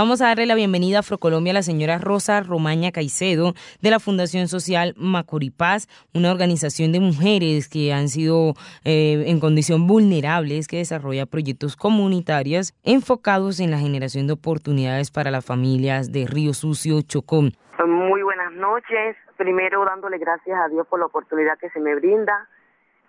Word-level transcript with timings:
Vamos 0.00 0.22
a 0.22 0.28
darle 0.28 0.46
la 0.46 0.54
bienvenida 0.54 0.96
a 0.96 1.00
Afrocolombia 1.00 1.50
a 1.50 1.60
la 1.60 1.62
señora 1.62 1.98
Rosa 1.98 2.40
Romaña 2.40 2.90
Caicedo 2.90 3.52
de 3.82 3.90
la 3.90 4.00
Fundación 4.00 4.48
Social 4.48 4.94
Macoripaz, 4.96 5.88
una 6.14 6.32
organización 6.32 6.90
de 6.90 7.00
mujeres 7.00 7.68
que 7.68 7.92
han 7.92 8.08
sido 8.08 8.54
eh, 8.82 9.24
en 9.26 9.40
condición 9.40 9.86
vulnerables 9.86 10.68
que 10.68 10.78
desarrolla 10.78 11.26
proyectos 11.26 11.76
comunitarios 11.76 12.72
enfocados 12.82 13.60
en 13.60 13.70
la 13.70 13.76
generación 13.76 14.26
de 14.26 14.32
oportunidades 14.32 15.10
para 15.10 15.30
las 15.30 15.44
familias 15.44 16.10
de 16.10 16.26
Río 16.26 16.54
Sucio, 16.54 17.02
Chocó. 17.02 17.42
Muy 17.86 18.22
buenas 18.22 18.54
noches. 18.54 19.16
Primero 19.36 19.84
dándole 19.84 20.16
gracias 20.16 20.58
a 20.64 20.70
Dios 20.70 20.86
por 20.86 20.98
la 20.98 21.04
oportunidad 21.04 21.58
que 21.58 21.68
se 21.68 21.78
me 21.78 21.94
brinda. 21.94 22.48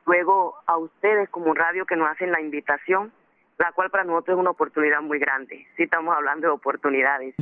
Luego 0.06 0.56
a 0.68 0.76
ustedes 0.76 1.30
como 1.30 1.54
radio 1.54 1.86
que 1.86 1.96
nos 1.96 2.10
hacen 2.10 2.34
la 2.34 2.42
invitación 2.42 3.14
la 3.62 3.72
cual 3.74 3.90
para 3.92 4.04
nosotros 4.04 4.36
es 4.36 4.40
una 4.40 4.50
oportunidad 4.50 5.02
muy 5.02 5.20
grande. 5.20 5.68
Si 5.78 5.84
estamos 5.84 6.16
hablando 6.16 6.48
de 6.48 6.54
oportunidades. 6.54 7.36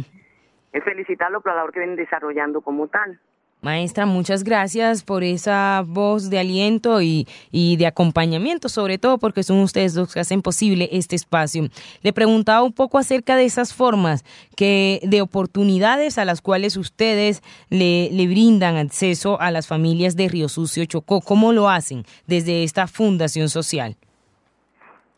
Es 0.71 0.83
felicitarlo 0.83 1.41
por 1.41 1.53
la 1.53 1.57
labor 1.57 1.71
que 1.71 1.79
vienen 1.79 1.95
desarrollando 1.95 2.61
como 2.61 2.87
tal. 2.87 3.19
Maestra, 3.61 4.05
muchas 4.05 4.43
gracias 4.43 5.03
por 5.03 5.23
esa 5.23 5.83
voz 5.85 6.29
de 6.29 6.39
aliento 6.39 7.01
y, 7.01 7.27
y, 7.51 7.75
de 7.75 7.87
acompañamiento, 7.87 8.69
sobre 8.69 8.97
todo 8.97 9.17
porque 9.17 9.43
son 9.43 9.59
ustedes 9.59 9.95
los 9.95 10.13
que 10.13 10.19
hacen 10.21 10.41
posible 10.41 10.87
este 10.93 11.15
espacio. 11.15 11.67
Le 12.01 12.13
preguntaba 12.13 12.63
un 12.63 12.71
poco 12.71 12.97
acerca 12.97 13.35
de 13.35 13.45
esas 13.45 13.73
formas 13.73 14.23
que, 14.55 15.01
de 15.03 15.21
oportunidades 15.21 16.17
a 16.17 16.25
las 16.25 16.41
cuales 16.41 16.77
ustedes 16.77 17.41
le, 17.69 18.09
le 18.11 18.27
brindan 18.27 18.77
acceso 18.77 19.41
a 19.41 19.51
las 19.51 19.67
familias 19.67 20.15
de 20.15 20.29
Río 20.29 20.47
Sucio 20.47 20.85
Chocó. 20.85 21.19
¿Cómo 21.19 21.51
lo 21.51 21.69
hacen 21.69 22.03
desde 22.27 22.63
esta 22.63 22.87
fundación 22.87 23.49
social? 23.49 23.97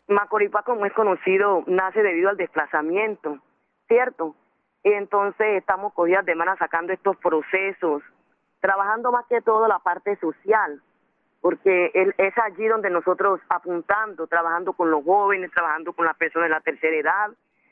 Macoripá, 0.08 0.62
como 0.62 0.84
es 0.86 0.92
conocido, 0.92 1.62
nace 1.66 2.02
debido 2.02 2.30
al 2.30 2.36
desplazamiento, 2.36 3.38
¿cierto? 3.88 4.34
Entonces 4.82 5.58
estamos 5.58 5.92
cogidas 5.92 6.24
de 6.26 6.34
mano 6.34 6.56
sacando 6.58 6.92
estos 6.92 7.16
procesos, 7.18 8.02
trabajando 8.60 9.12
más 9.12 9.26
que 9.26 9.40
todo 9.40 9.68
la 9.68 9.78
parte 9.78 10.16
social, 10.16 10.82
porque 11.40 11.90
es 11.94 12.38
allí 12.38 12.66
donde 12.66 12.90
nosotros 12.90 13.40
apuntando, 13.48 14.26
trabajando 14.26 14.72
con 14.72 14.90
los 14.90 15.04
jóvenes, 15.04 15.50
trabajando 15.50 15.92
con 15.92 16.06
las 16.06 16.16
personas 16.16 16.48
de 16.48 16.54
la 16.54 16.60
tercera 16.60 16.96
edad 16.96 17.30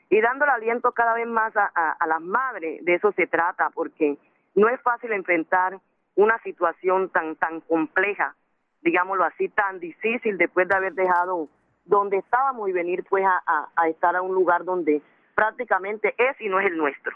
y 0.09 0.19
dándole 0.19 0.51
aliento 0.51 0.91
cada 0.91 1.13
vez 1.13 1.27
más 1.27 1.55
a, 1.55 1.65
a 1.67 2.07
las 2.07 2.21
madres, 2.21 2.83
de 2.83 2.95
eso 2.95 3.13
se 3.13 3.27
trata, 3.27 3.69
porque 3.69 4.17
no 4.55 4.67
es 4.67 4.81
fácil 4.81 5.13
enfrentar 5.13 5.79
una 6.15 6.37
situación 6.39 7.09
tan, 7.09 7.35
tan 7.37 7.61
compleja, 7.61 8.35
digámoslo 8.81 9.23
así, 9.23 9.47
tan 9.49 9.79
difícil 9.79 10.37
después 10.37 10.67
de 10.67 10.75
haber 10.75 10.93
dejado 10.93 11.47
donde 11.85 12.17
estábamos 12.17 12.69
y 12.69 12.71
venir 12.71 13.03
pues 13.09 13.25
a, 13.25 13.69
a, 13.75 13.89
estar 13.89 14.15
a 14.15 14.21
un 14.21 14.33
lugar 14.33 14.63
donde 14.63 15.01
prácticamente 15.35 16.13
es 16.17 16.39
y 16.39 16.49
no 16.49 16.59
es 16.59 16.67
el 16.67 16.77
nuestro. 16.77 17.15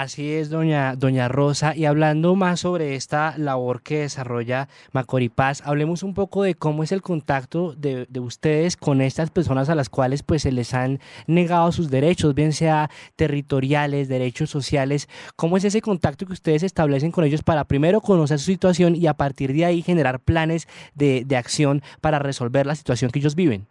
Así 0.00 0.32
es, 0.32 0.48
doña, 0.48 0.94
doña 0.94 1.26
Rosa. 1.26 1.74
Y 1.74 1.84
hablando 1.84 2.36
más 2.36 2.60
sobre 2.60 2.94
esta 2.94 3.36
labor 3.36 3.82
que 3.82 3.98
desarrolla 3.98 4.68
Macoripaz, 4.92 5.60
hablemos 5.64 6.04
un 6.04 6.14
poco 6.14 6.44
de 6.44 6.54
cómo 6.54 6.84
es 6.84 6.92
el 6.92 7.02
contacto 7.02 7.74
de, 7.74 8.06
de, 8.08 8.20
ustedes 8.20 8.76
con 8.76 9.00
estas 9.00 9.30
personas 9.30 9.68
a 9.70 9.74
las 9.74 9.88
cuales 9.88 10.22
pues 10.22 10.42
se 10.42 10.52
les 10.52 10.72
han 10.72 11.00
negado 11.26 11.72
sus 11.72 11.90
derechos, 11.90 12.36
bien 12.36 12.52
sea 12.52 12.90
territoriales, 13.16 14.06
derechos 14.06 14.50
sociales. 14.50 15.08
¿Cómo 15.34 15.56
es 15.56 15.64
ese 15.64 15.82
contacto 15.82 16.26
que 16.26 16.32
ustedes 16.32 16.62
establecen 16.62 17.10
con 17.10 17.24
ellos 17.24 17.42
para 17.42 17.64
primero 17.64 18.00
conocer 18.00 18.38
su 18.38 18.52
situación 18.52 18.94
y 18.94 19.08
a 19.08 19.14
partir 19.14 19.52
de 19.52 19.64
ahí 19.64 19.82
generar 19.82 20.20
planes 20.20 20.68
de, 20.94 21.24
de 21.26 21.36
acción 21.36 21.82
para 22.00 22.20
resolver 22.20 22.66
la 22.66 22.76
situación 22.76 23.10
que 23.10 23.18
ellos 23.18 23.34
viven? 23.34 23.66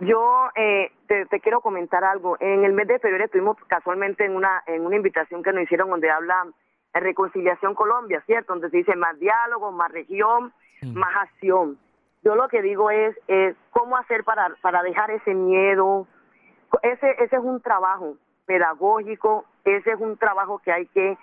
Yo 0.00 0.50
eh, 0.56 0.90
te, 1.06 1.26
te, 1.26 1.40
quiero 1.40 1.60
comentar 1.60 2.04
algo. 2.04 2.36
En 2.40 2.64
el 2.64 2.72
mes 2.72 2.88
de 2.88 2.98
febrero 2.98 3.24
estuvimos 3.24 3.56
casualmente 3.68 4.24
en 4.24 4.34
una 4.34 4.62
en 4.66 4.84
una 4.84 4.96
invitación 4.96 5.42
que 5.42 5.52
nos 5.52 5.62
hicieron 5.62 5.88
donde 5.88 6.10
habla 6.10 6.46
de 6.92 7.00
Reconciliación 7.00 7.74
Colombia, 7.74 8.22
¿cierto? 8.26 8.52
Donde 8.52 8.70
se 8.70 8.78
dice 8.78 8.96
más 8.96 9.18
diálogo, 9.18 9.72
más 9.72 9.90
región, 9.92 10.52
más 10.82 11.16
acción. 11.16 11.78
Yo 12.22 12.34
lo 12.34 12.48
que 12.48 12.62
digo 12.62 12.90
es, 12.90 13.16
es 13.28 13.54
cómo 13.70 13.96
hacer 13.96 14.24
para, 14.24 14.54
para 14.62 14.82
dejar 14.82 15.10
ese 15.10 15.34
miedo. 15.34 16.06
Ese, 16.82 17.10
ese 17.22 17.36
es 17.36 17.42
un 17.42 17.60
trabajo 17.60 18.16
pedagógico, 18.46 19.44
ese 19.64 19.92
es 19.92 20.00
un 20.00 20.16
trabajo 20.16 20.58
que 20.58 20.72
hay 20.72 20.86
que 20.86 21.16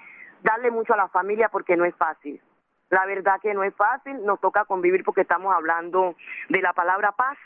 darle 0.44 0.72
mucho 0.72 0.94
a 0.94 0.98
la 0.98 1.08
familia 1.08 1.50
porque 1.50 1.76
no 1.76 1.86
es 1.86 1.96
fácil. 1.96 2.42
La 2.90 3.06
verdad 3.06 3.40
que 3.42 3.54
no 3.54 3.64
es 3.64 3.74
fácil, 3.76 4.24
nos 4.26 4.40
toca 4.40 4.66
convivir 4.66 5.04
porque 5.04 5.22
estamos 5.22 5.54
hablando 5.54 6.16
de 6.50 6.62
la 6.62 6.74
palabra 6.74 7.14
paz 7.14 7.38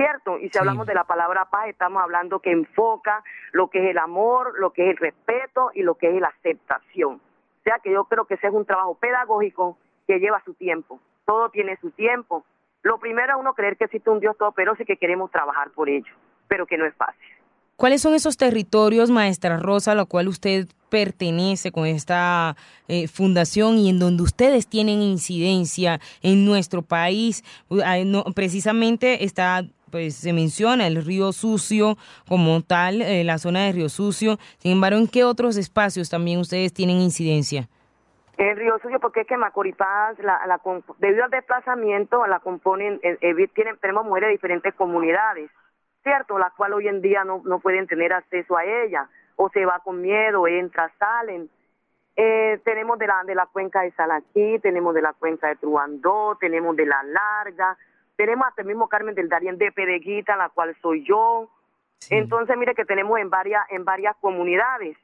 ¿cierto? 0.00 0.38
Y 0.38 0.48
si 0.48 0.58
hablamos 0.58 0.86
de 0.86 0.94
la 0.94 1.04
palabra 1.04 1.44
paz, 1.50 1.68
estamos 1.68 2.02
hablando 2.02 2.40
que 2.40 2.50
enfoca 2.50 3.22
lo 3.52 3.68
que 3.68 3.84
es 3.84 3.90
el 3.90 3.98
amor, 3.98 4.58
lo 4.58 4.72
que 4.72 4.84
es 4.84 4.90
el 4.90 4.96
respeto 4.96 5.70
y 5.74 5.82
lo 5.82 5.96
que 5.96 6.08
es 6.08 6.20
la 6.20 6.28
aceptación. 6.28 7.16
O 7.16 7.62
sea 7.62 7.78
que 7.82 7.92
yo 7.92 8.04
creo 8.04 8.24
que 8.24 8.34
ese 8.34 8.46
es 8.46 8.54
un 8.54 8.64
trabajo 8.64 8.94
pedagógico 8.94 9.76
que 10.06 10.18
lleva 10.18 10.42
su 10.44 10.54
tiempo. 10.54 10.98
Todo 11.26 11.50
tiene 11.50 11.76
su 11.82 11.90
tiempo. 11.90 12.44
Lo 12.82 12.98
primero 12.98 13.34
es 13.34 13.40
uno 13.40 13.52
creer 13.52 13.76
que 13.76 13.84
existe 13.84 14.08
un 14.08 14.20
Dios 14.20 14.36
todopoderoso 14.38 14.82
y 14.82 14.86
que 14.86 14.96
queremos 14.96 15.30
trabajar 15.30 15.70
por 15.72 15.90
ello, 15.90 16.14
pero 16.48 16.66
que 16.66 16.78
no 16.78 16.86
es 16.86 16.94
fácil. 16.94 17.28
¿Cuáles 17.76 18.02
son 18.02 18.14
esos 18.14 18.36
territorios, 18.36 19.10
maestra 19.10 19.56
Rosa, 19.56 19.92
a 19.92 19.94
los 19.94 20.06
cuales 20.06 20.32
usted 20.32 20.68
pertenece 20.90 21.72
con 21.72 21.86
esta 21.86 22.54
eh, 22.88 23.08
fundación 23.08 23.78
y 23.78 23.88
en 23.88 23.98
donde 23.98 24.22
ustedes 24.22 24.66
tienen 24.66 25.00
incidencia 25.00 25.98
en 26.20 26.44
nuestro 26.44 26.82
país? 26.82 27.42
No, 27.70 28.24
precisamente 28.34 29.24
está 29.24 29.64
pues 29.90 30.14
se 30.16 30.32
menciona 30.32 30.86
el 30.86 31.04
río 31.04 31.32
sucio 31.32 31.96
como 32.28 32.62
tal, 32.62 33.02
eh, 33.02 33.24
la 33.24 33.38
zona 33.38 33.64
de 33.64 33.72
río 33.72 33.88
sucio. 33.88 34.38
Sin 34.58 34.72
embargo, 34.72 34.98
¿en 34.98 35.08
qué 35.08 35.24
otros 35.24 35.56
espacios 35.56 36.08
también 36.08 36.38
ustedes 36.38 36.72
tienen 36.72 37.00
incidencia? 37.00 37.68
El 38.40 38.56
río 38.56 38.78
sucio, 38.78 38.98
porque 39.00 39.20
es 39.20 39.26
que 39.26 39.36
Macoripaz, 39.36 40.18
la, 40.20 40.40
la, 40.46 40.58
debido 40.98 41.24
al 41.24 41.30
desplazamiento, 41.30 42.26
la 42.26 42.40
componen, 42.40 42.98
eh, 43.02 43.18
eh, 43.20 43.48
tienen, 43.48 43.76
tenemos 43.78 44.06
mujeres 44.06 44.28
de 44.28 44.32
diferentes 44.32 44.74
comunidades, 44.74 45.50
¿cierto? 46.02 46.38
Las 46.38 46.54
cuales 46.54 46.78
hoy 46.78 46.88
en 46.88 47.02
día 47.02 47.22
no, 47.22 47.42
no 47.44 47.60
pueden 47.60 47.86
tener 47.86 48.14
acceso 48.14 48.56
a 48.56 48.64
ella, 48.64 49.10
o 49.36 49.50
se 49.50 49.66
va 49.66 49.80
con 49.80 50.00
miedo, 50.00 50.46
entra, 50.46 50.90
salen. 50.98 51.50
Eh, 52.16 52.60
tenemos 52.64 52.98
de 52.98 53.06
la, 53.06 53.22
de 53.24 53.34
la 53.34 53.46
cuenca 53.46 53.82
de 53.82 53.92
Salaquí, 53.92 54.58
tenemos 54.60 54.94
de 54.94 55.02
la 55.02 55.12
cuenca 55.12 55.48
de 55.48 55.56
Truandó, 55.56 56.36
tenemos 56.40 56.74
de 56.76 56.86
la 56.86 57.02
Larga, 57.02 57.76
tenemos 58.20 58.46
hasta 58.46 58.60
el 58.60 58.68
mismo 58.68 58.86
Carmen 58.86 59.14
del 59.14 59.30
Darién 59.30 59.56
de 59.56 59.72
Pereguita, 59.72 60.36
la 60.36 60.50
cual 60.50 60.76
soy 60.82 61.06
yo. 61.06 61.48
Entonces, 62.10 62.54
mire 62.58 62.74
que 62.74 62.84
tenemos 62.84 63.18
en 63.18 63.30
varias, 63.30 63.62
en 63.70 63.86
varias 63.86 64.14
comunidades, 64.20 64.94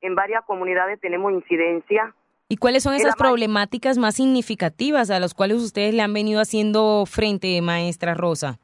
en 0.00 0.14
varias 0.14 0.44
comunidades 0.44 1.00
tenemos 1.00 1.32
incidencia. 1.32 2.14
¿Y 2.48 2.58
cuáles 2.58 2.84
son 2.84 2.94
esas 2.94 3.16
problemáticas 3.16 3.98
más 3.98 4.14
significativas 4.14 5.10
a 5.10 5.18
las 5.18 5.34
cuales 5.34 5.56
ustedes 5.56 5.94
le 5.94 6.02
han 6.02 6.14
venido 6.14 6.40
haciendo 6.40 7.06
frente, 7.06 7.60
maestra 7.60 8.14
Rosa? 8.14 8.60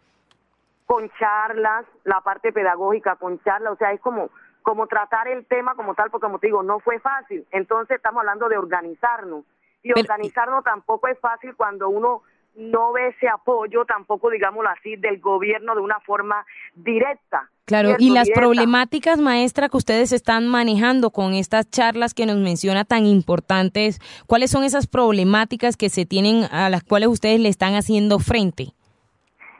Con 0.86 1.10
charlas, 1.18 1.84
la 2.04 2.20
parte 2.20 2.52
pedagógica, 2.52 3.16
con 3.16 3.42
charlas, 3.42 3.72
o 3.72 3.76
sea, 3.76 3.90
es 3.90 4.00
como, 4.00 4.30
como 4.62 4.86
tratar 4.86 5.26
el 5.26 5.46
tema 5.46 5.74
como 5.74 5.96
tal, 5.96 6.12
porque 6.12 6.26
como 6.26 6.38
te 6.38 6.46
digo, 6.46 6.62
no 6.62 6.78
fue 6.78 7.00
fácil. 7.00 7.44
Entonces 7.50 7.96
estamos 7.96 8.20
hablando 8.20 8.48
de 8.48 8.56
organizarnos. 8.56 9.44
Y 9.82 9.90
organizarnos 9.98 10.62
tampoco 10.62 11.08
es 11.08 11.18
fácil 11.18 11.56
cuando 11.56 11.88
uno 11.88 12.22
no 12.56 12.92
ve 12.92 13.08
ese 13.08 13.28
apoyo 13.28 13.84
tampoco, 13.84 14.30
digámoslo 14.30 14.70
así, 14.70 14.96
del 14.96 15.20
gobierno 15.20 15.74
de 15.74 15.80
una 15.80 16.00
forma 16.00 16.44
directa. 16.74 17.50
Claro, 17.66 17.96
y 17.98 18.10
las 18.10 18.30
problemáticas, 18.30 19.18
maestra, 19.18 19.68
que 19.68 19.76
ustedes 19.76 20.12
están 20.12 20.46
manejando 20.46 21.10
con 21.10 21.34
estas 21.34 21.68
charlas 21.68 22.14
que 22.14 22.24
nos 22.24 22.36
menciona 22.36 22.84
tan 22.84 23.06
importantes, 23.06 23.98
¿cuáles 24.26 24.50
son 24.50 24.62
esas 24.62 24.86
problemáticas 24.86 25.76
que 25.76 25.88
se 25.88 26.06
tienen 26.06 26.44
a 26.50 26.70
las 26.70 26.84
cuales 26.84 27.08
ustedes 27.08 27.40
le 27.40 27.48
están 27.48 27.74
haciendo 27.74 28.18
frente? 28.18 28.68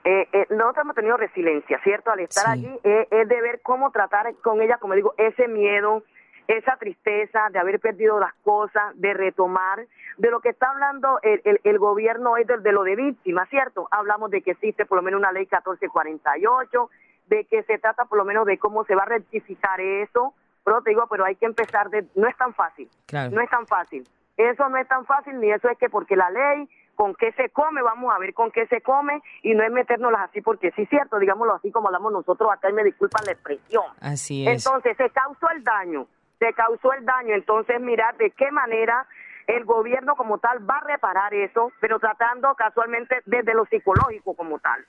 Eh, 0.04 0.28
eh, 0.32 0.46
nosotros 0.50 0.84
hemos 0.84 0.94
tenido 0.94 1.16
resiliencia, 1.16 1.80
¿cierto? 1.82 2.12
Al 2.12 2.20
estar 2.20 2.48
allí 2.48 2.70
eh, 2.84 3.08
es 3.10 3.28
de 3.28 3.42
ver 3.42 3.60
cómo 3.62 3.90
tratar 3.90 4.32
con 4.36 4.62
ella, 4.62 4.78
como 4.78 4.94
digo, 4.94 5.14
ese 5.18 5.48
miedo, 5.48 6.04
esa 6.48 6.76
tristeza 6.76 7.48
de 7.50 7.58
haber 7.58 7.80
perdido 7.80 8.18
las 8.18 8.34
cosas, 8.44 8.92
de 8.94 9.14
retomar, 9.14 9.86
de 10.18 10.30
lo 10.30 10.40
que 10.40 10.50
está 10.50 10.70
hablando 10.70 11.18
el, 11.22 11.40
el, 11.44 11.60
el 11.64 11.78
gobierno 11.78 12.36
es 12.36 12.46
de, 12.46 12.58
de, 12.58 12.72
lo 12.72 12.84
de 12.84 12.96
víctimas, 12.96 13.48
¿cierto? 13.48 13.88
Hablamos 13.90 14.30
de 14.30 14.42
que 14.42 14.52
existe 14.52 14.86
por 14.86 14.96
lo 14.96 15.02
menos 15.02 15.18
una 15.18 15.32
ley 15.32 15.42
1448, 15.42 16.90
de 17.26 17.44
que 17.44 17.62
se 17.64 17.78
trata 17.78 18.04
por 18.04 18.18
lo 18.18 18.24
menos 18.24 18.46
de 18.46 18.58
cómo 18.58 18.84
se 18.84 18.94
va 18.94 19.02
a 19.02 19.06
rectificar 19.06 19.80
eso, 19.80 20.34
pero 20.64 20.82
te 20.82 20.90
digo, 20.90 21.06
pero 21.10 21.24
hay 21.24 21.36
que 21.36 21.46
empezar 21.46 21.90
de, 21.90 22.06
no 22.14 22.28
es 22.28 22.36
tan 22.36 22.54
fácil, 22.54 22.88
claro. 23.06 23.30
no 23.34 23.40
es 23.40 23.50
tan 23.50 23.66
fácil, 23.66 24.06
eso 24.36 24.68
no 24.68 24.76
es 24.76 24.88
tan 24.88 25.04
fácil, 25.06 25.38
ni 25.40 25.50
eso 25.50 25.68
es 25.68 25.78
que 25.78 25.88
porque 25.88 26.16
la 26.16 26.30
ley, 26.30 26.68
con 26.94 27.14
qué 27.14 27.32
se 27.32 27.50
come, 27.50 27.82
vamos 27.82 28.12
a 28.14 28.18
ver 28.18 28.34
con 28.34 28.50
qué 28.50 28.66
se 28.66 28.80
come, 28.80 29.22
y 29.42 29.54
no 29.54 29.62
es 29.64 29.70
metérnoslas 29.70 30.30
así, 30.30 30.40
porque 30.40 30.72
sí 30.72 30.82
es 30.82 30.88
cierto, 30.88 31.18
digámoslo 31.18 31.54
así 31.54 31.70
como 31.70 31.88
hablamos 31.88 32.12
nosotros 32.12 32.50
acá, 32.52 32.70
y 32.70 32.72
me 32.72 32.84
disculpan 32.84 33.24
la 33.26 33.32
expresión. 33.32 33.84
Así 34.00 34.46
es. 34.46 34.64
Entonces, 34.64 34.96
se 34.96 35.10
causó 35.10 35.48
el 35.50 35.62
daño, 35.62 36.06
se 36.38 36.52
causó 36.52 36.92
el 36.92 37.04
daño, 37.04 37.34
entonces 37.34 37.80
mirar 37.80 38.16
de 38.16 38.30
qué 38.30 38.50
manera 38.50 39.06
el 39.46 39.64
gobierno 39.64 40.16
como 40.16 40.38
tal 40.38 40.68
va 40.68 40.78
a 40.78 40.84
reparar 40.84 41.32
eso, 41.34 41.72
pero 41.80 41.98
tratando 41.98 42.54
casualmente 42.54 43.22
desde 43.26 43.54
lo 43.54 43.64
psicológico 43.66 44.34
como 44.34 44.58
tal. 44.58 44.84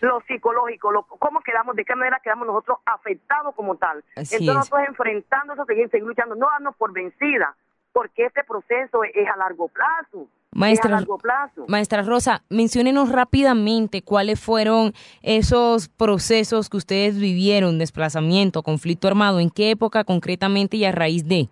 lo 0.00 0.20
psicológico, 0.20 0.92
lo, 0.92 1.02
cómo 1.02 1.40
quedamos, 1.40 1.74
de 1.74 1.84
qué 1.84 1.96
manera 1.96 2.20
quedamos 2.22 2.46
nosotros 2.46 2.78
afectados 2.86 3.54
como 3.54 3.76
tal. 3.76 4.04
Entonces 4.10 4.42
nosotros 4.42 4.82
enfrentando 4.86 5.54
eso, 5.54 5.64
seguir, 5.64 5.90
seguir 5.90 6.06
luchando, 6.06 6.36
no 6.36 6.46
darnos 6.46 6.76
por 6.76 6.92
vencida, 6.92 7.56
porque 7.92 8.26
este 8.26 8.44
proceso 8.44 9.02
es, 9.02 9.28
a 9.28 9.36
largo 9.36 9.68
plazo. 9.68 10.28
Maestra, 10.52 10.96
a 10.96 11.00
largo 11.00 11.18
plazo. 11.18 11.64
Maestra 11.68 12.02
Rosa, 12.02 12.42
menciónenos 12.48 13.12
rápidamente 13.12 14.02
cuáles 14.02 14.40
fueron 14.40 14.92
esos 15.22 15.88
procesos 15.88 16.70
que 16.70 16.76
ustedes 16.76 17.20
vivieron, 17.20 17.78
desplazamiento, 17.78 18.62
conflicto 18.62 19.08
armado, 19.08 19.40
en 19.40 19.50
qué 19.50 19.70
época 19.70 20.04
concretamente 20.04 20.76
y 20.76 20.84
a 20.84 20.92
raíz 20.92 21.28
de. 21.28 21.48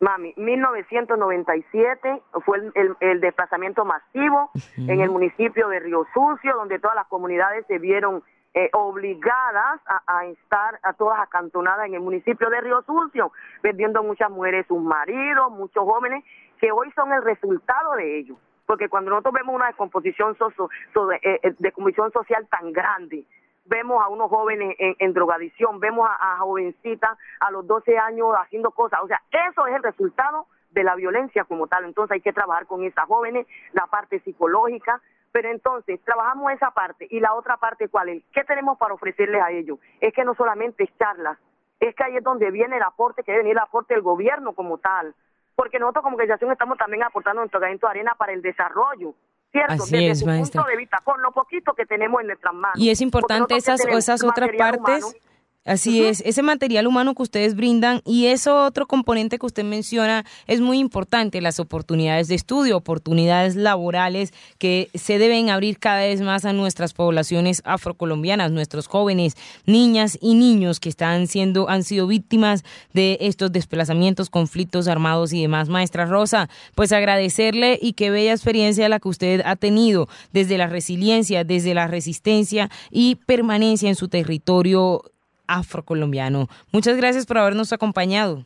Mami, 0.00 0.32
1997 0.36 2.22
fue 2.46 2.58
el, 3.00 3.20
desplazamiento 3.20 3.84
masivo 3.84 4.50
en 4.78 5.00
el 5.00 5.10
municipio 5.10 5.68
de 5.68 5.78
Río 5.80 6.06
Sucio, 6.14 6.54
donde 6.56 6.78
todas 6.78 6.96
las 6.96 7.06
comunidades 7.06 7.66
se 7.66 7.78
vieron 7.78 8.22
eh, 8.54 8.68
obligadas 8.72 9.80
a, 9.86 10.24
estar 10.24 10.80
a 10.82 10.94
todas 10.94 11.20
acantonadas 11.20 11.86
en 11.86 11.94
el 11.94 12.00
municipio 12.00 12.48
de 12.50 12.60
Río 12.62 12.82
Sucio, 12.82 13.30
perdiendo 13.60 14.02
muchas 14.02 14.30
mujeres 14.30 14.66
sus 14.66 14.82
maridos, 14.82 15.52
muchos 15.52 15.84
jóvenes, 15.84 16.24
que 16.60 16.70
hoy 16.70 16.90
son 16.92 17.12
el 17.12 17.22
resultado 17.22 17.94
de 17.94 18.18
ello. 18.18 18.36
Porque 18.66 18.88
cuando 18.88 19.10
nosotros 19.10 19.34
vemos 19.34 19.54
una 19.54 19.66
descomposición 19.66 20.36
eh, 20.36 21.40
eh, 21.42 21.54
de 21.58 21.72
comisión 21.72 22.12
social 22.12 22.46
tan 22.48 22.72
grande, 22.72 23.24
vemos 23.64 24.02
a 24.02 24.08
unos 24.08 24.30
jóvenes 24.30 24.76
en, 24.78 25.12
drogadicción, 25.12 25.80
vemos 25.80 26.08
a, 26.08 26.36
jovencitas 26.38 27.18
a 27.40 27.50
los 27.50 27.66
12 27.66 27.98
años 27.98 28.28
haciendo 28.38 28.70
cosas. 28.70 29.00
O 29.02 29.08
sea, 29.08 29.20
eso 29.48 29.66
es 29.66 29.74
el 29.74 29.82
resultado 29.82 30.46
de 30.70 30.84
la 30.84 30.94
violencia 30.94 31.44
como 31.44 31.66
tal. 31.66 31.84
Entonces 31.84 32.14
hay 32.14 32.20
que 32.20 32.32
trabajar 32.32 32.66
con 32.66 32.84
esas 32.84 33.06
jóvenes, 33.06 33.46
la 33.72 33.86
parte 33.86 34.20
psicológica. 34.20 35.00
Pero 35.32 35.48
entonces, 35.48 36.00
trabajamos 36.04 36.52
esa 36.52 36.72
parte. 36.72 37.06
¿Y 37.10 37.20
la 37.20 37.34
otra 37.34 37.56
parte 37.56 37.88
cuál 37.88 38.08
es? 38.08 38.22
¿Qué 38.32 38.44
tenemos 38.44 38.78
para 38.78 38.94
ofrecerles 38.94 39.42
a 39.42 39.50
ellos? 39.50 39.78
Es 40.00 40.12
que 40.12 40.24
no 40.24 40.34
solamente 40.34 40.84
es 40.84 40.96
charlas, 40.98 41.38
es 41.78 41.94
que 41.94 42.04
ahí 42.04 42.16
es 42.16 42.24
donde 42.24 42.50
viene 42.50 42.76
el 42.76 42.82
aporte, 42.82 43.22
que 43.22 43.32
debe 43.32 43.44
venir 43.44 43.56
el 43.56 43.62
aporte 43.62 43.94
del 43.94 44.02
gobierno 44.02 44.52
como 44.52 44.78
tal. 44.78 45.14
Porque 45.54 45.78
nosotros 45.78 46.02
como 46.04 46.16
organización 46.16 46.52
estamos 46.52 46.78
también 46.78 47.02
aportando 47.02 47.40
nuestro 47.40 47.60
granito 47.60 47.86
de 47.86 47.90
arena 47.90 48.14
para 48.16 48.32
el 48.32 48.42
desarrollo 48.42 49.14
¿cierto? 49.52 49.82
Así 49.82 49.92
Desde 49.92 50.10
es, 50.10 50.18
su 50.20 50.26
punto 50.26 50.68
de 50.68 50.76
vista, 50.76 50.98
con 51.04 51.20
lo 51.22 51.32
poquito 51.32 51.74
que 51.74 51.86
tenemos 51.86 52.20
en 52.20 52.28
nuestras 52.28 52.54
manos. 52.54 52.78
Y 52.78 52.90
es 52.90 53.00
importante 53.00 53.56
esas, 53.56 53.84
esas 53.84 54.22
otras 54.24 54.50
partes. 54.56 55.16
Así 55.66 56.02
es, 56.02 56.22
ese 56.24 56.42
material 56.42 56.86
humano 56.86 57.14
que 57.14 57.22
ustedes 57.22 57.54
brindan 57.54 58.00
y 58.06 58.26
eso 58.26 58.64
otro 58.64 58.86
componente 58.86 59.38
que 59.38 59.44
usted 59.44 59.62
menciona 59.62 60.24
es 60.46 60.62
muy 60.62 60.78
importante, 60.78 61.42
las 61.42 61.60
oportunidades 61.60 62.28
de 62.28 62.34
estudio, 62.34 62.78
oportunidades 62.78 63.56
laborales 63.56 64.32
que 64.56 64.88
se 64.94 65.18
deben 65.18 65.50
abrir 65.50 65.78
cada 65.78 66.00
vez 66.00 66.22
más 66.22 66.46
a 66.46 66.54
nuestras 66.54 66.94
poblaciones 66.94 67.60
afrocolombianas, 67.66 68.50
nuestros 68.52 68.86
jóvenes, 68.86 69.36
niñas 69.66 70.16
y 70.22 70.34
niños 70.34 70.80
que 70.80 70.88
están 70.88 71.26
siendo, 71.26 71.68
han 71.68 71.84
sido 71.84 72.06
víctimas 72.06 72.64
de 72.94 73.18
estos 73.20 73.52
desplazamientos, 73.52 74.30
conflictos 74.30 74.88
armados 74.88 75.34
y 75.34 75.42
demás. 75.42 75.68
Maestra 75.68 76.06
Rosa, 76.06 76.48
pues 76.74 76.90
agradecerle 76.90 77.78
y 77.82 77.92
qué 77.92 78.08
bella 78.08 78.32
experiencia 78.32 78.88
la 78.88 78.98
que 78.98 79.08
usted 79.08 79.42
ha 79.44 79.56
tenido 79.56 80.08
desde 80.32 80.56
la 80.56 80.68
resiliencia, 80.68 81.44
desde 81.44 81.74
la 81.74 81.86
resistencia 81.86 82.70
y 82.90 83.16
permanencia 83.26 83.90
en 83.90 83.94
su 83.94 84.08
territorio 84.08 85.02
afrocolombiano. 85.50 86.46
Muchas 86.72 86.96
gracias 86.96 87.26
por 87.26 87.38
habernos 87.38 87.72
acompañado. 87.72 88.44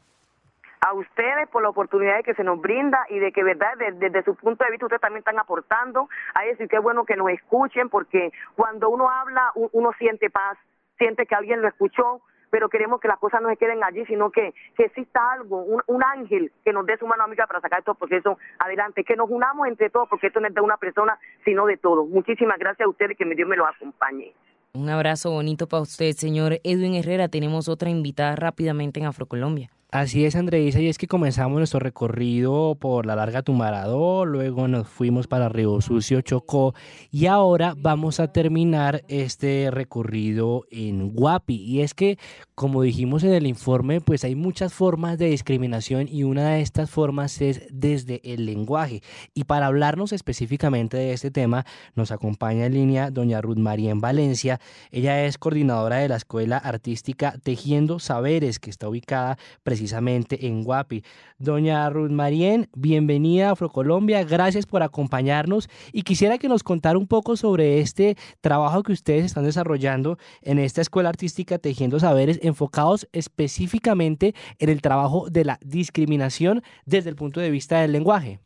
A 0.81 0.93
ustedes 0.93 1.49
por 1.49 1.63
la 1.63 1.71
oportunidad 1.71 2.23
que 2.25 2.35
se 2.35 2.45
nos 2.45 2.61
brinda 2.61 3.07
y 3.09 3.19
de 3.19 3.33
que, 3.33 3.43
verdad, 3.43 3.73
desde, 3.79 4.23
su 4.23 4.35
punto 4.35 4.65
de 4.65 4.71
vista 4.71 4.87
ustedes 4.87 5.01
también 5.01 5.21
están 5.21 5.39
aportando 5.39 6.09
a 6.35 6.45
eso 6.45 6.63
y 6.63 6.69
qué 6.69 6.79
bueno 6.79 7.05
que 7.05 7.17
nos 7.17 7.31
escuchen 7.31 7.89
porque 7.89 8.33
cuando 8.55 8.91
uno 8.91 9.09
habla 9.09 9.51
uno 9.55 9.93
siente 9.99 10.29
paz, 10.29 10.59
siente 10.99 11.25
que 11.25 11.35
alguien 11.35 11.63
lo 11.63 11.69
escuchó, 11.69 12.21
pero 12.55 12.69
queremos 12.69 13.01
que 13.01 13.09
las 13.09 13.19
cosas 13.19 13.43
no 13.43 13.49
se 13.49 13.57
queden 13.57 13.83
allí, 13.83 14.07
sino 14.07 14.31
que, 14.31 14.55
que 14.77 14.85
exista 14.85 15.33
algo, 15.33 15.65
un, 15.89 16.05
ángel 16.05 16.53
que 16.65 16.73
nos 16.73 16.87
dé 16.87 16.97
su 16.99 17.07
mano 17.07 17.25
amiga 17.25 17.49
para 17.49 17.61
sacar 17.61 17.81
estos 17.81 17.97
procesos 17.97 18.39
adelante, 18.61 19.03
que 19.03 19.17
nos 19.17 19.29
unamos 19.29 19.67
entre 19.67 19.91
todos, 19.91 20.09
porque 20.09 20.29
esto 20.29 20.39
no 20.39 20.47
es 20.47 20.55
de 20.55 20.61
una 20.61 20.77
persona, 20.77 21.19
sino 21.45 21.67
de 21.67 21.79
todos. 21.79 22.09
Muchísimas 22.09 22.57
gracias 22.59 22.87
a 22.87 22.89
ustedes 22.89 23.17
que 23.19 23.25
me 23.25 23.35
Dios 23.35 23.49
me 23.49 23.57
los 23.57 23.67
acompañe. 23.67 24.35
Un 24.77 24.89
abrazo 24.89 25.31
bonito 25.31 25.69
para 25.69 25.83
usted, 25.83 26.17
señor 26.17 26.61
Edwin 26.65 26.97
Herrera. 26.97 27.29
Tenemos 27.29 27.69
otra 27.69 27.91
invitada 27.91 28.35
rápidamente 28.35 28.99
en 28.99 29.07
Afrocolombia. 29.07 29.71
Así 29.95 30.25
es, 30.25 30.35
Andreisa, 30.35 30.81
y 30.81 30.89
es 30.89 30.99
que 30.99 31.07
comenzamos 31.07 31.57
nuestro 31.57 31.79
recorrido 31.79 32.77
por 32.81 33.07
la 33.07 33.15
larga 33.15 33.43
Tumaradó, 33.43 34.25
luego 34.25 34.67
nos 34.67 34.89
fuimos 34.89 35.29
para 35.29 35.49
Río 35.49 35.81
Sucio, 35.81 36.21
Chocó, 36.21 36.75
y 37.13 37.27
ahora 37.27 37.77
vamos 37.79 38.19
a 38.19 38.33
terminar 38.33 39.05
este 39.07 39.71
recorrido 39.71 40.65
en 40.73 41.11
Guapi. 41.13 41.55
Y 41.55 41.83
es 41.83 41.95
que, 41.95 42.19
como 42.57 42.83
dijimos 42.83 43.23
en 43.23 43.35
el 43.35 43.47
informe, 43.47 44.01
pues 44.01 44.25
hay 44.25 44.35
muchas 44.35 44.75
formas 44.75 45.17
de 45.17 45.27
discriminación 45.27 46.09
y 46.11 46.25
una 46.25 46.55
de 46.55 46.63
estas 46.63 46.91
formas 46.91 47.41
es 47.41 47.63
desde 47.71 48.21
el 48.25 48.47
lenguaje. 48.47 49.01
Y 49.33 49.45
para 49.45 49.67
hablarnos 49.67 50.13
específicamente 50.13 50.97
de 50.97 51.13
este 51.13 51.31
tema, 51.31 51.67
nos 51.95 52.11
acompaña 52.11 52.67
en 52.67 52.75
línea 52.75 53.13
doña 53.13 53.41
Ruth 53.41 53.59
María 53.59 53.93
en 53.93 54.01
Valencia. 54.01 54.61
Ella 54.91 55.25
es 55.25 55.39
coordinadora 55.39 55.99
de 55.99 56.09
la 56.09 56.17
Escuela 56.17 56.59
Artística 56.59 57.37
Tejiendo 57.45 58.01
Saberes, 58.01 58.59
que 58.59 58.71
está 58.71 58.89
ubicada 58.89 59.39
precisamente 59.63 59.84
precisamente 59.85 60.47
en 60.47 60.65
Guapi. 60.65 61.03
Doña 61.39 61.91
Ruth 61.91 62.11
Marien, 62.11 62.69
bienvenida 62.75 63.51
a 63.51 63.53
Afrocolombia, 63.53 64.25
gracias 64.25 64.65
por 64.65 64.83
acompañarnos 64.83 65.69
y 65.93 66.05
quisiera 66.05 66.39
que 66.39 66.49
nos 66.49 66.63
contara 66.63 66.97
un 66.97 67.07
poco 67.07 67.37
sobre 67.37 67.81
este 67.81 68.15
trabajo 68.41 68.83
que 68.83 68.93
ustedes 68.93 69.27
están 69.27 69.45
desarrollando 69.45 70.17
en 70.41 70.59
esta 70.59 70.81
Escuela 70.81 71.11
Artística 71.11 71.59
Tejiendo 71.59 71.99
Saberes, 71.99 72.41
enfocados 72.43 73.07
específicamente 73.13 74.33
en 74.59 74.71
el 74.71 74.81
trabajo 74.81 75.27
de 75.31 75.45
la 75.45 75.59
discriminación 75.61 76.63
desde 76.87 77.11
el 77.11 77.17
punto 77.17 77.41
de 77.41 77.51
vista 77.51 77.83
del 77.83 77.93
lenguaje. 77.93 78.39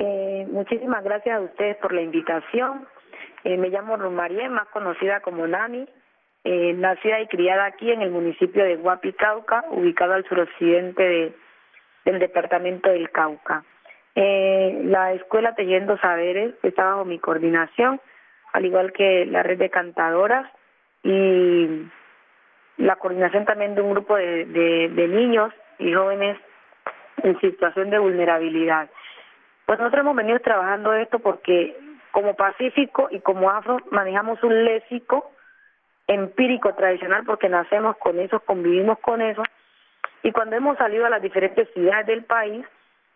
Eh, 0.00 0.46
muchísimas 0.52 1.02
gracias 1.02 1.38
a 1.38 1.40
ustedes 1.40 1.78
por 1.78 1.94
la 1.94 2.02
invitación. 2.02 2.86
Eh, 3.44 3.56
me 3.56 3.70
llamo 3.70 3.96
Ruth 3.96 4.12
Marien, 4.12 4.52
más 4.52 4.68
conocida 4.68 5.20
como 5.20 5.46
Nani 5.46 5.86
eh, 6.44 6.72
nacida 6.72 7.20
y 7.20 7.26
criada 7.26 7.66
aquí 7.66 7.90
en 7.90 8.02
el 8.02 8.10
municipio 8.10 8.64
de 8.64 8.76
Huapi, 8.76 9.12
Cauca, 9.12 9.64
ubicado 9.70 10.14
al 10.14 10.24
suroccidente 10.24 11.34
del 12.04 12.18
departamento 12.18 12.90
del 12.90 13.10
Cauca. 13.10 13.64
Eh, 14.14 14.80
la 14.84 15.12
escuela 15.12 15.54
Tejiendo 15.54 15.98
Saberes 15.98 16.54
está 16.62 16.84
bajo 16.84 17.04
mi 17.04 17.18
coordinación, 17.18 18.00
al 18.52 18.64
igual 18.64 18.92
que 18.92 19.26
la 19.26 19.42
red 19.42 19.58
de 19.58 19.70
cantadoras 19.70 20.50
y 21.02 21.86
la 22.78 22.96
coordinación 22.96 23.44
también 23.44 23.74
de 23.74 23.82
un 23.82 23.90
grupo 23.92 24.16
de, 24.16 24.46
de 24.46 25.08
niños 25.08 25.52
y 25.78 25.92
jóvenes 25.92 26.38
en 27.22 27.38
situación 27.40 27.90
de 27.90 27.98
vulnerabilidad. 27.98 28.88
Pues 29.66 29.78
nosotros 29.78 30.00
hemos 30.00 30.16
venido 30.16 30.40
trabajando 30.40 30.92
esto 30.94 31.18
porque 31.20 31.76
como 32.10 32.34
Pacífico 32.34 33.08
y 33.10 33.20
como 33.20 33.50
Afro 33.50 33.78
manejamos 33.90 34.42
un 34.42 34.64
léxico 34.64 35.30
empírico 36.10 36.74
tradicional 36.74 37.22
porque 37.24 37.48
nacemos 37.48 37.96
con 37.98 38.18
eso, 38.18 38.40
convivimos 38.40 38.98
con 38.98 39.22
eso 39.22 39.42
y 40.24 40.32
cuando 40.32 40.56
hemos 40.56 40.76
salido 40.76 41.06
a 41.06 41.10
las 41.10 41.22
diferentes 41.22 41.68
ciudades 41.72 42.06
del 42.06 42.24
país 42.24 42.66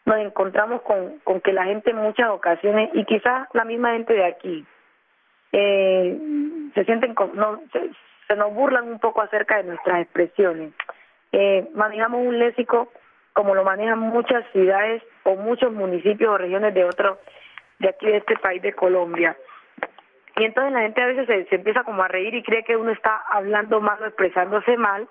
nos 0.05 0.19
encontramos 0.19 0.83
con, 0.83 1.19
con 1.25 1.41
que 1.41 1.53
la 1.53 1.65
gente 1.65 1.91
en 1.91 1.97
muchas 1.97 2.31
ocasiones 2.31 2.91
y 2.95 3.05
quizás 3.05 3.49
la 3.53 3.65
misma 3.65 3.95
gente 3.95 4.15
de 4.15 4.25
aquí 4.25 4.65
eh, 5.51 6.19
se 6.75 6.85
sienten 6.85 7.15
no, 7.35 7.61
se, 7.73 8.37
nos 8.37 8.55
burlan 8.55 8.87
un 8.89 9.01
poco 9.01 9.23
acerca 9.23 9.57
de 9.57 9.65
nuestras 9.65 10.03
expresiones. 10.03 10.73
Eh, 11.33 11.69
manejamos 11.75 12.25
un 12.25 12.39
léxico 12.39 12.93
como 13.33 13.57
lo 13.57 13.65
manejan 13.65 13.99
muchas 13.99 14.45
ciudades 14.53 15.03
o 15.25 15.35
muchos 15.35 15.73
municipios 15.73 16.31
o 16.31 16.39
regiones 16.39 16.73
de 16.75 16.85
otro 16.85 17.19
de 17.81 17.89
aquí 17.89 18.07
de 18.07 18.19
este 18.19 18.37
país 18.37 18.63
de 18.63 18.73
Colombia 18.73 19.37
y 20.37 20.45
entonces 20.45 20.73
la 20.73 20.81
gente 20.81 21.03
a 21.03 21.07
veces 21.07 21.27
se, 21.49 21.55
empieza 21.55 21.85
como 21.85 22.03
a 22.03 22.09
reír 22.09 22.35
y 22.35 22.43
cree 22.43 22.65
que 22.65 22.77
uno 22.77 22.91
está 22.91 23.23
hablando 23.31 23.81
mal 23.81 24.03
o 24.03 24.07
expresándose 24.07 24.77
mal, 24.77 25.09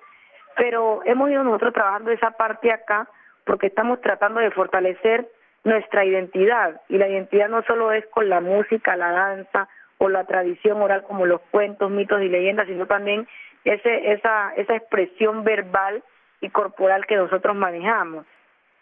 pero 0.55 1.01
hemos 1.05 1.29
ido 1.29 1.43
nosotros 1.43 1.73
trabajando 1.73 2.11
esa 2.11 2.31
parte 2.31 2.71
acá 2.71 3.07
porque 3.45 3.67
estamos 3.67 4.01
tratando 4.01 4.39
de 4.39 4.51
fortalecer 4.51 5.27
nuestra 5.63 6.03
identidad 6.03 6.81
y 6.89 6.97
la 6.97 7.07
identidad 7.07 7.47
no 7.47 7.63
solo 7.63 7.93
es 7.93 8.05
con 8.07 8.27
la 8.27 8.41
música, 8.41 8.97
la 8.97 9.11
danza 9.11 9.69
o 9.97 10.09
la 10.09 10.25
tradición 10.25 10.81
oral 10.81 11.03
como 11.03 11.25
los 11.25 11.39
cuentos, 11.51 11.89
mitos 11.89 12.21
y 12.21 12.27
leyendas, 12.27 12.67
sino 12.67 12.85
también 12.85 13.27
ese, 13.63 14.11
esa, 14.11 14.53
esa 14.55 14.75
expresión 14.75 15.45
verbal 15.45 16.03
y 16.41 16.49
corporal 16.49 17.05
que 17.05 17.15
nosotros 17.15 17.55
manejamos. 17.55 18.25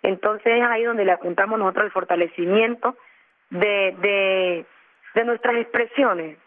Entonces 0.01 0.53
es 0.57 0.63
ahí 0.63 0.83
donde 0.83 1.05
le 1.05 1.11
apuntamos 1.11 1.59
nosotros 1.59 1.85
el 1.85 1.91
fortalecimiento 1.91 2.95
de, 3.51 3.95
de 4.01 4.65
de 5.15 5.25
nuestras 5.25 5.55
expresiones. 5.57 6.37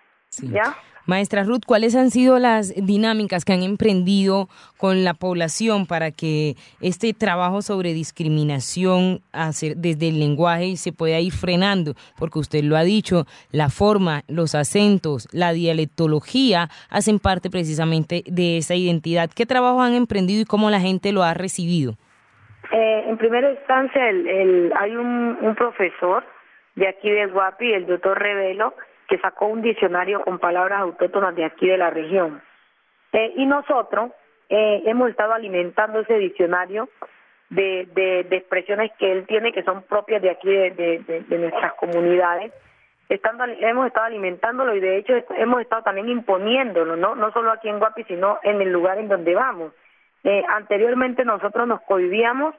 ¿Ya? 0.42 0.74
Maestra 1.06 1.44
Ruth, 1.44 1.64
¿cuáles 1.66 1.94
han 1.96 2.10
sido 2.10 2.38
las 2.38 2.74
dinámicas 2.74 3.44
que 3.44 3.52
han 3.52 3.62
emprendido 3.62 4.48
con 4.78 5.04
la 5.04 5.12
población 5.12 5.86
para 5.86 6.10
que 6.10 6.54
este 6.80 7.12
trabajo 7.12 7.60
sobre 7.60 7.92
discriminación 7.92 9.20
hacer 9.32 9.76
desde 9.76 10.08
el 10.08 10.18
lenguaje 10.18 10.76
se 10.76 10.92
pueda 10.92 11.20
ir 11.20 11.32
frenando? 11.32 11.92
Porque 12.18 12.38
usted 12.38 12.64
lo 12.64 12.76
ha 12.76 12.84
dicho, 12.84 13.26
la 13.52 13.68
forma, 13.68 14.22
los 14.28 14.54
acentos, 14.54 15.28
la 15.32 15.52
dialectología 15.52 16.68
hacen 16.88 17.18
parte 17.18 17.50
precisamente 17.50 18.24
de 18.26 18.56
esa 18.56 18.74
identidad. 18.74 19.28
¿Qué 19.34 19.44
trabajo 19.44 19.82
han 19.82 19.92
emprendido 19.92 20.40
y 20.40 20.46
cómo 20.46 20.70
la 20.70 20.80
gente 20.80 21.12
lo 21.12 21.22
ha 21.22 21.34
recibido? 21.34 21.96
Eh, 22.72 23.04
en 23.08 23.18
primera 23.18 23.50
instancia, 23.50 24.08
el, 24.08 24.72
hay 24.74 24.96
un, 24.96 25.36
un 25.42 25.54
profesor 25.54 26.24
de 26.74 26.88
aquí 26.88 27.10
de 27.10 27.26
Guapi, 27.26 27.72
el 27.72 27.86
doctor 27.86 28.18
Revelo, 28.18 28.74
que 29.08 29.18
sacó 29.18 29.46
un 29.46 29.62
diccionario 29.62 30.22
con 30.22 30.38
palabras 30.38 30.80
autóctonas 30.80 31.34
de 31.34 31.44
aquí 31.44 31.68
de 31.68 31.78
la 31.78 31.90
región. 31.90 32.42
Eh, 33.12 33.32
y 33.36 33.46
nosotros 33.46 34.10
eh, 34.48 34.82
hemos 34.86 35.10
estado 35.10 35.32
alimentando 35.32 36.00
ese 36.00 36.18
diccionario 36.18 36.88
de, 37.50 37.88
de, 37.94 38.36
expresiones 38.36 38.90
que 38.98 39.12
él 39.12 39.26
tiene 39.26 39.52
que 39.52 39.62
son 39.62 39.82
propias 39.82 40.22
de 40.22 40.30
aquí 40.30 40.48
de, 40.48 40.70
de, 41.28 41.38
nuestras 41.38 41.74
comunidades. 41.74 42.52
Estando, 43.08 43.44
hemos 43.44 43.86
estado 43.86 44.06
alimentándolo 44.06 44.74
y 44.74 44.80
de 44.80 44.96
hecho 44.96 45.12
hemos 45.36 45.60
estado 45.60 45.82
también 45.82 46.08
imponiéndolo, 46.08 46.96
no, 46.96 47.14
no 47.14 47.30
solo 47.32 47.52
aquí 47.52 47.68
en 47.68 47.78
Guapi, 47.78 48.04
sino 48.04 48.38
en 48.42 48.60
el 48.60 48.72
lugar 48.72 48.98
en 48.98 49.08
donde 49.08 49.34
vamos. 49.34 49.72
Eh, 50.24 50.42
anteriormente 50.48 51.24
nosotros 51.24 51.68
nos 51.68 51.82
cohibíamos 51.82 52.54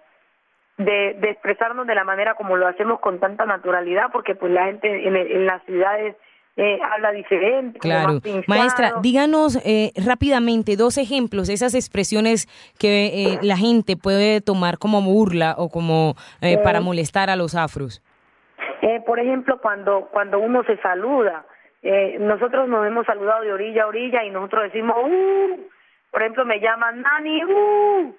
de, 0.77 1.15
de 1.19 1.29
expresarnos 1.29 1.87
de 1.87 1.95
la 1.95 2.03
manera 2.03 2.35
como 2.35 2.57
lo 2.57 2.67
hacemos 2.67 2.99
con 2.99 3.19
tanta 3.19 3.45
naturalidad, 3.45 4.11
porque 4.11 4.35
pues 4.35 4.51
la 4.51 4.65
gente 4.65 5.07
en, 5.07 5.15
en 5.15 5.45
las 5.45 5.63
ciudades 5.63 6.15
eh, 6.57 6.79
habla 6.81 7.11
diferente. 7.11 7.79
Claro. 7.79 8.21
Maestra, 8.47 8.93
díganos 9.01 9.57
eh, 9.65 9.91
rápidamente 10.05 10.77
dos 10.77 10.97
ejemplos, 10.97 11.49
esas 11.49 11.75
expresiones 11.75 12.47
que 12.79 13.07
eh, 13.07 13.39
la 13.41 13.57
gente 13.57 13.97
puede 13.97 14.39
tomar 14.39 14.77
como 14.77 15.01
burla 15.01 15.55
o 15.57 15.69
como 15.69 16.15
para 16.63 16.79
molestar 16.79 17.29
a 17.29 17.35
los 17.35 17.55
afros. 17.55 18.01
por 19.05 19.19
ejemplo, 19.19 19.59
cuando, 19.61 20.07
cuando 20.13 20.39
uno 20.39 20.63
se 20.63 20.77
saluda, 20.77 21.45
nosotros 22.19 22.69
nos 22.69 22.87
hemos 22.87 23.05
saludado 23.05 23.43
de 23.43 23.51
orilla 23.51 23.83
a 23.83 23.87
orilla 23.87 24.23
y 24.23 24.29
nosotros 24.29 24.63
decimos, 24.63 24.95
uh", 25.03 25.59
por 26.09 26.21
ejemplo, 26.21 26.45
me 26.45 26.59
llaman 26.59 27.01
Nani, 27.01 27.43
uh", 27.43 28.15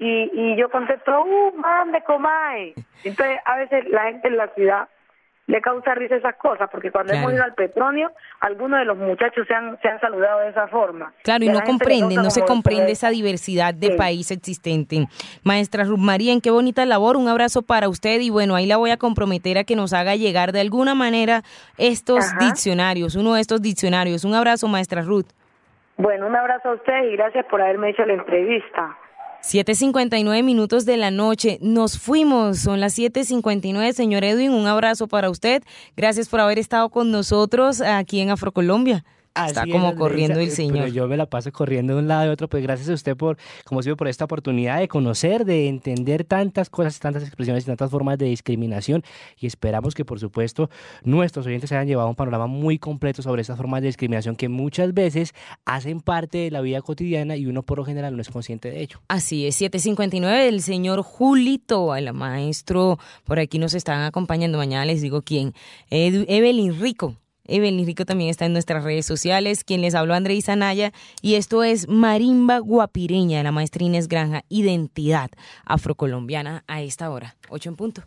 y, 0.00 0.30
y 0.32 0.56
yo 0.56 0.70
contesto, 0.70 1.12
uh, 1.22 1.52
mande, 1.56 2.02
comay. 2.04 2.74
Entonces, 3.04 3.38
a 3.44 3.56
veces 3.58 3.84
la 3.90 4.04
gente 4.04 4.28
en 4.28 4.36
la 4.38 4.48
ciudad 4.48 4.88
le 5.46 5.60
causa 5.60 5.94
risa 5.94 6.16
esas 6.16 6.36
cosas, 6.36 6.70
porque 6.70 6.90
cuando 6.90 7.12
hemos 7.12 7.32
ido 7.32 7.42
al 7.42 7.54
petróleo, 7.54 8.10
algunos 8.40 8.78
de 8.78 8.84
los 8.84 8.96
muchachos 8.96 9.46
se 9.46 9.54
han, 9.54 9.78
se 9.82 9.88
han 9.88 10.00
saludado 10.00 10.40
de 10.40 10.50
esa 10.50 10.68
forma. 10.68 11.12
Claro, 11.24 11.44
y, 11.44 11.48
no 11.48 11.60
comprenden, 11.62 12.22
no 12.22 12.30
se 12.30 12.44
comprende 12.44 12.92
esa 12.92 13.10
diversidad 13.10 13.74
de 13.74 13.90
país 13.96 14.30
existente. 14.30 15.08
Maestra 15.42 15.84
Ruth 15.84 15.98
María, 15.98 16.32
en 16.32 16.40
qué 16.40 16.50
bonita 16.50 16.86
labor, 16.86 17.16
un 17.16 17.28
abrazo 17.28 17.62
para 17.62 17.88
usted 17.88 18.20
y 18.20 18.30
bueno, 18.30 18.54
ahí 18.54 18.66
la 18.66 18.76
voy 18.76 18.90
a 18.90 18.96
comprometer 18.96 19.58
a 19.58 19.64
que 19.64 19.74
nos 19.74 19.92
haga 19.92 20.14
llegar 20.14 20.52
de 20.52 20.60
alguna 20.60 20.94
manera 20.94 21.42
estos 21.78 22.24
diccionarios, 22.38 23.16
uno 23.16 23.34
de 23.34 23.40
estos 23.40 23.60
diccionarios. 23.60 24.24
Un 24.24 24.34
abrazo, 24.34 24.68
maestra 24.68 25.02
Ruth. 25.02 25.26
Bueno, 25.96 26.28
un 26.28 26.36
abrazo 26.36 26.70
a 26.70 26.74
usted 26.74 27.10
y 27.10 27.16
gracias 27.16 27.44
por 27.46 27.60
haberme 27.60 27.90
hecho 27.90 28.06
la 28.06 28.14
entrevista. 28.14 28.96
7.59 29.42 30.42
minutos 30.42 30.84
de 30.84 30.96
la 30.96 31.10
noche. 31.10 31.58
Nos 31.62 31.98
fuimos, 31.98 32.58
son 32.58 32.80
las 32.80 32.98
7.59. 32.98 33.92
Señor 33.92 34.24
Edwin, 34.24 34.52
un 34.52 34.66
abrazo 34.66 35.08
para 35.08 35.30
usted. 35.30 35.62
Gracias 35.96 36.28
por 36.28 36.40
haber 36.40 36.58
estado 36.58 36.88
con 36.90 37.10
nosotros 37.10 37.80
aquí 37.80 38.20
en 38.20 38.30
Afrocolombia. 38.30 39.04
Está 39.46 39.66
como 39.66 39.94
corriendo 39.94 40.40
el 40.40 40.50
señor. 40.50 40.88
yo 40.88 41.06
me 41.08 41.16
la 41.16 41.26
paso 41.26 41.52
corriendo 41.52 41.94
de 41.94 42.00
un 42.00 42.08
lado 42.08 42.26
y 42.26 42.28
otro. 42.28 42.48
Pues 42.48 42.62
gracias 42.62 42.88
a 42.88 42.94
usted 42.94 43.16
por, 43.16 43.36
como 43.64 43.82
sido 43.82 43.96
por 43.96 44.08
esta 44.08 44.24
oportunidad 44.24 44.78
de 44.78 44.88
conocer, 44.88 45.44
de 45.44 45.68
entender 45.68 46.24
tantas 46.24 46.70
cosas, 46.70 46.98
tantas 46.98 47.22
expresiones 47.22 47.64
y 47.64 47.66
tantas 47.66 47.90
formas 47.90 48.18
de 48.18 48.26
discriminación. 48.26 49.02
Y 49.38 49.46
esperamos 49.46 49.94
que, 49.94 50.04
por 50.04 50.20
supuesto, 50.20 50.70
nuestros 51.02 51.46
oyentes 51.46 51.68
se 51.70 51.76
hayan 51.76 51.88
llevado 51.88 52.08
un 52.08 52.14
panorama 52.14 52.46
muy 52.46 52.78
completo 52.78 53.22
sobre 53.22 53.42
estas 53.42 53.56
formas 53.56 53.80
de 53.82 53.88
discriminación 53.88 54.36
que 54.36 54.48
muchas 54.48 54.94
veces 54.94 55.34
hacen 55.64 56.00
parte 56.00 56.38
de 56.38 56.50
la 56.50 56.60
vida 56.60 56.80
cotidiana 56.82 57.36
y 57.36 57.46
uno 57.46 57.62
por 57.62 57.78
lo 57.78 57.84
general 57.84 58.16
no 58.16 58.22
es 58.22 58.28
consciente 58.28 58.70
de 58.70 58.80
ello. 58.80 59.00
Así 59.08 59.46
es, 59.46 59.56
759, 59.56 60.48
el 60.48 60.62
señor 60.62 61.02
Julito, 61.02 61.94
el 61.94 62.12
maestro, 62.12 62.98
por 63.24 63.38
aquí 63.38 63.58
nos 63.58 63.74
están 63.74 64.02
acompañando. 64.02 64.58
Mañana 64.58 64.84
les 64.84 65.02
digo 65.02 65.22
quién. 65.22 65.54
Evelyn 65.90 66.80
Rico 66.80 67.16
Evelyn 67.50 67.86
Rico 67.86 68.04
también 68.04 68.30
está 68.30 68.46
en 68.46 68.52
nuestras 68.52 68.84
redes 68.84 69.06
sociales. 69.06 69.64
Quien 69.64 69.82
les 69.82 69.94
habló, 69.94 70.14
Andrés 70.14 70.48
Anaya. 70.48 70.92
Y 71.20 71.34
esto 71.34 71.62
es 71.62 71.88
Marimba 71.88 72.58
Guapireña, 72.58 73.42
la 73.42 73.52
maestra 73.52 73.84
Inés 73.84 74.08
Granja, 74.08 74.44
Identidad 74.48 75.30
Afrocolombiana 75.64 76.64
a 76.66 76.80
esta 76.82 77.10
hora. 77.10 77.36
Ocho 77.48 77.68
en 77.68 77.76
punto. 77.76 78.02